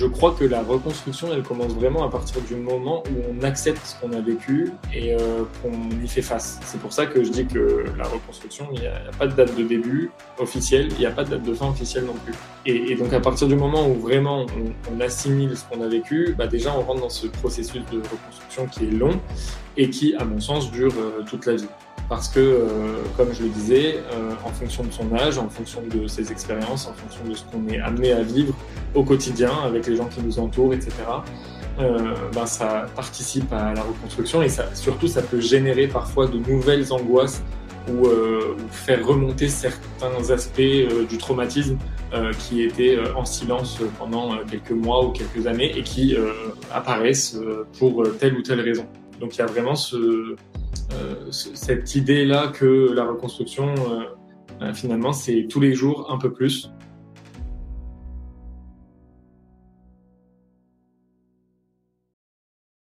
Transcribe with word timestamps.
je 0.00 0.06
crois 0.06 0.32
que 0.32 0.46
la 0.46 0.62
reconstruction, 0.62 1.28
elle 1.30 1.42
commence 1.42 1.74
vraiment 1.74 2.06
à 2.06 2.08
partir 2.08 2.40
du 2.40 2.56
moment 2.56 3.02
où 3.10 3.38
on 3.38 3.42
accepte 3.42 3.84
ce 3.84 4.00
qu'on 4.00 4.14
a 4.14 4.20
vécu 4.22 4.72
et 4.94 5.14
euh, 5.14 5.44
qu'on 5.60 5.72
y 6.02 6.08
fait 6.08 6.22
face. 6.22 6.58
C'est 6.64 6.80
pour 6.80 6.90
ça 6.90 7.04
que 7.04 7.22
je 7.22 7.28
dis 7.28 7.44
que 7.44 7.84
la 7.98 8.04
reconstruction, 8.04 8.66
il 8.72 8.80
n'y 8.80 8.86
a, 8.86 9.10
pas 9.18 9.26
de 9.26 9.34
date 9.34 9.54
de 9.58 9.62
début 9.62 10.10
officielle, 10.38 10.88
il 10.92 11.00
n'y 11.00 11.04
a 11.04 11.10
pas 11.10 11.24
de 11.24 11.30
date 11.32 11.42
de 11.42 11.52
fin 11.52 11.68
officielle 11.68 12.04
non 12.06 12.14
plus. 12.24 12.32
Et, 12.64 12.94
donc 12.94 13.12
à 13.12 13.20
partir 13.20 13.46
du 13.46 13.56
moment 13.56 13.90
où 13.90 13.94
vraiment 13.96 14.46
on, 14.90 15.00
assimile 15.02 15.54
ce 15.54 15.64
qu'on 15.64 15.82
a 15.82 15.88
vécu, 15.88 16.34
bah 16.36 16.46
déjà 16.46 16.74
on 16.74 16.80
rentre 16.80 17.02
dans 17.02 17.10
ce 17.10 17.26
processus 17.26 17.82
de 17.92 17.98
reconstruction 17.98 18.68
qui 18.68 18.84
est 18.84 18.90
long 18.90 19.20
et 19.76 19.90
qui, 19.90 20.14
à 20.14 20.24
mon 20.24 20.40
sens, 20.40 20.70
dure 20.70 20.94
euh, 20.98 21.22
toute 21.28 21.44
la 21.44 21.56
vie 21.56 21.68
parce 22.10 22.28
que, 22.28 22.40
euh, 22.40 22.96
comme 23.16 23.32
je 23.32 23.44
le 23.44 23.48
disais, 23.50 24.00
euh, 24.12 24.32
en 24.44 24.50
fonction 24.50 24.82
de 24.82 24.90
son 24.90 25.14
âge, 25.14 25.38
en 25.38 25.48
fonction 25.48 25.80
de 25.80 26.08
ses 26.08 26.32
expériences, 26.32 26.88
en 26.88 26.92
fonction 26.92 27.24
de 27.24 27.34
ce 27.34 27.44
qu'on 27.44 27.68
est 27.72 27.78
amené 27.78 28.10
à 28.12 28.22
vivre 28.22 28.52
au 28.96 29.04
quotidien 29.04 29.52
avec 29.64 29.86
les 29.86 29.94
gens 29.94 30.06
qui 30.06 30.20
nous 30.20 30.40
entourent, 30.40 30.74
etc., 30.74 30.90
euh, 31.78 32.14
ben 32.34 32.46
ça 32.46 32.86
participe 32.96 33.50
à 33.52 33.72
la 33.74 33.82
reconstruction 33.82 34.42
et 34.42 34.48
surtout 34.74 35.06
ça 35.06 35.22
peut 35.22 35.40
générer 35.40 35.86
parfois 35.86 36.26
de 36.26 36.36
nouvelles 36.36 36.92
angoisses 36.92 37.42
ou, 37.88 38.06
faire 38.70 39.04
remonter 39.06 39.48
certains 39.48 40.30
aspects 40.30 40.60
du 41.08 41.16
traumatisme 41.16 41.78
qui 42.38 42.62
étaient 42.62 42.98
en 43.16 43.24
silence 43.24 43.80
pendant 43.98 44.36
quelques 44.44 44.72
mois 44.72 45.04
ou 45.04 45.10
quelques 45.10 45.46
années 45.46 45.76
et 45.76 45.82
qui 45.82 46.16
apparaissent 46.72 47.38
pour 47.78 48.04
telle 48.18 48.36
ou 48.36 48.42
telle 48.42 48.60
raison. 48.60 48.86
Donc 49.18 49.36
il 49.36 49.38
y 49.38 49.42
a 49.42 49.46
vraiment 49.46 49.74
ce, 49.74 50.36
cette 51.30 51.94
idée-là 51.94 52.48
que 52.48 52.92
la 52.92 53.04
reconstruction, 53.04 53.74
euh, 53.74 54.04
euh, 54.62 54.74
finalement, 54.74 55.12
c'est 55.12 55.46
tous 55.48 55.60
les 55.60 55.74
jours 55.74 56.10
un 56.10 56.18
peu 56.18 56.32
plus. 56.32 56.70